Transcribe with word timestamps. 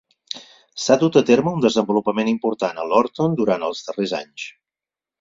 S'ha 0.85 0.97
dut 1.03 1.19
a 1.21 1.23
terme 1.27 1.53
un 1.59 1.61
desenvolupament 1.67 2.33
important 2.33 2.83
a 2.85 2.89
Lorton 2.95 3.39
durant 3.43 3.71
els 3.71 3.87
darrers 3.91 4.19
anys. 4.25 4.53